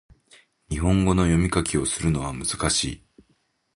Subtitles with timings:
[0.71, 3.03] 日本語を読み書きするのは難しい